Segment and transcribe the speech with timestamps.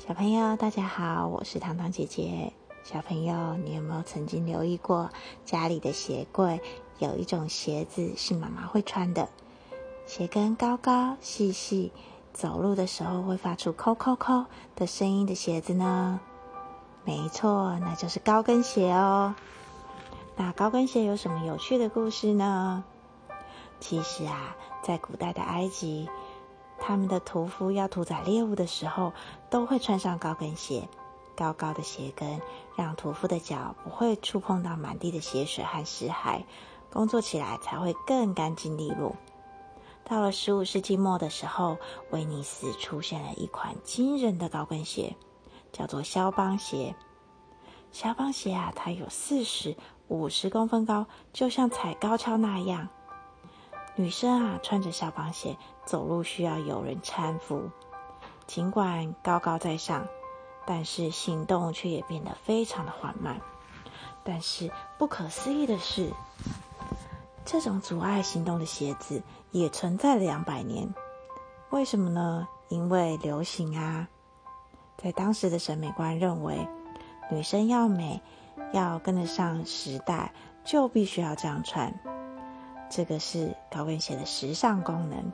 [0.00, 2.54] 小朋友，大家好，我是糖糖姐姐。
[2.82, 5.10] 小朋友，你有没有曾经留意过
[5.44, 6.58] 家里的鞋柜
[6.98, 9.28] 有一种鞋子是妈妈会穿的，
[10.06, 11.92] 鞋跟高高细细，
[12.32, 16.18] 走路的时候会发出“扣扣扣”的声音的鞋子呢？
[17.04, 19.34] 没错，那就是高跟鞋哦。
[20.34, 22.82] 那高跟鞋有什么有趣的故事呢？
[23.78, 26.08] 其实啊，在古代的埃及。
[26.80, 29.12] 他们的屠夫要屠宰猎物的时候，
[29.50, 30.88] 都会穿上高跟鞋。
[31.36, 32.40] 高高的鞋跟
[32.76, 36.42] 让屠夫的脚不会触碰到满地的血水和尸骸，
[36.92, 39.14] 工作起来才会更干净利落。
[40.04, 41.78] 到了十五世纪末的时候，
[42.10, 45.16] 威尼斯出现了一款惊人的高跟鞋，
[45.72, 46.94] 叫做肖邦鞋。
[47.92, 49.76] 肖邦鞋啊，它有四十
[50.08, 52.88] 五十公分高，就像踩高跷那样。
[53.96, 57.70] 女生啊，穿着肖邦鞋走路需要有人搀扶，
[58.46, 60.06] 尽管高高在上，
[60.66, 63.40] 但是行动却也变得非常的缓慢。
[64.22, 66.10] 但是不可思议的是，
[67.44, 70.94] 这种阻碍行动的鞋子也存在了两百年。
[71.70, 72.48] 为什么呢？
[72.68, 74.08] 因为流行啊，
[74.96, 76.68] 在当时的审美观认为，
[77.30, 78.22] 女生要美，
[78.72, 80.32] 要跟得上时代，
[80.64, 81.92] 就必须要这样穿。
[82.90, 85.32] 这个是高跟鞋的时尚功能。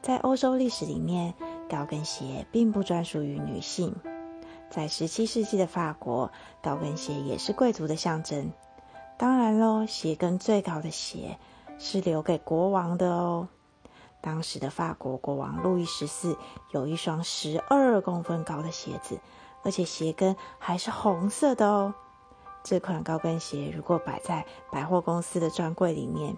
[0.00, 1.34] 在欧洲历史里面，
[1.68, 3.94] 高跟鞋并不专属于女性。
[4.70, 6.30] 在十七世纪的法国，
[6.62, 8.52] 高跟鞋也是贵族的象征。
[9.16, 11.36] 当然喽，鞋跟最高的鞋
[11.78, 13.48] 是留给国王的哦。
[14.20, 16.36] 当时的法国国王路易十四
[16.70, 19.18] 有一双十二公分高的鞋子，
[19.64, 21.94] 而且鞋跟还是红色的哦。
[22.62, 26.36] 这款高跟鞋如果摆在百货公司的专柜里面，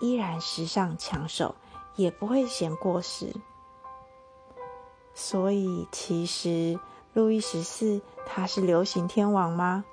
[0.00, 1.54] 依然时尚抢手，
[1.94, 3.34] 也不会嫌过时。
[5.14, 6.78] 所以，其实
[7.14, 9.84] 路易十四他是流行天王吗？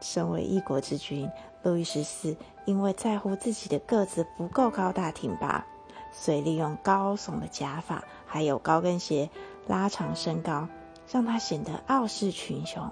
[0.00, 1.30] 身为一国之君，
[1.62, 5.64] 路易十四因为在乎自己的个子不够高大挺拔，
[6.12, 9.30] 所以利用高耸的假发还有高跟鞋
[9.66, 10.68] 拉长身高，
[11.10, 12.90] 让他显得傲视群雄，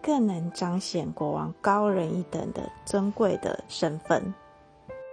[0.00, 4.34] 更能彰显国王高人一等的尊贵的身份。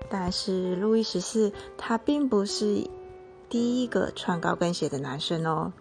[0.09, 2.89] 但是路易十四他并不是
[3.49, 5.71] 第一个穿高跟鞋的男生哦。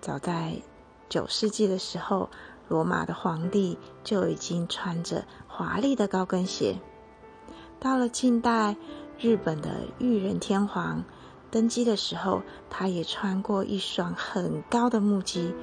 [0.00, 0.62] 早在
[1.08, 2.28] 九世纪的时候，
[2.68, 6.78] 罗马的皇帝就已经穿着华丽的高跟鞋。
[7.80, 8.76] 到了近代，
[9.18, 11.04] 日本的裕仁天皇
[11.50, 15.54] 登基的时候，他也穿过一双很高的木屐，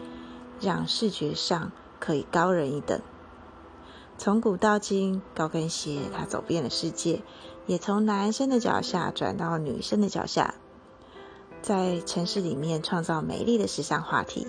[0.62, 3.00] 让视觉上可以高人一等。
[4.18, 7.22] 从古到今，高跟鞋它走遍了世界。
[7.66, 10.56] 也从男生的脚下转到女生的脚下，
[11.62, 14.48] 在城市里面创造美丽的时尚话题。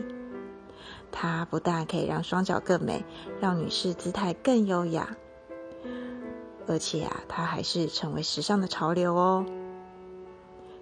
[1.12, 3.04] 它不但可以让双脚更美，
[3.40, 5.16] 让女士姿态更优雅，
[6.66, 9.46] 而且啊，它还是成为时尚的潮流哦。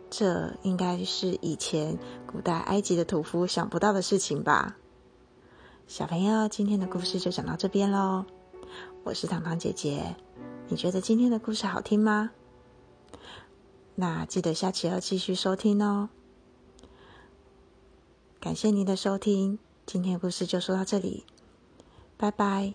[0.08, 4.76] 这应该是以前古代埃及的屠夫想不到的事情吧？
[5.86, 8.24] 小朋友，今天的故事就讲到这边喽。
[9.04, 10.16] 我是糖糖姐姐。
[10.72, 12.30] 你觉得今天的故事好听吗？
[13.96, 16.08] 那记得下期要继续收听哦。
[18.40, 21.26] 感谢您的收听，今天的故事就说到这里，
[22.16, 22.72] 拜拜。